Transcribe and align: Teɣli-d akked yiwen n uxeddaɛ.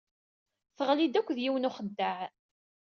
Teɣli-d 0.77 1.19
akked 1.19 1.37
yiwen 1.41 1.61
n 1.65 1.69
uxeddaɛ. 1.69 2.19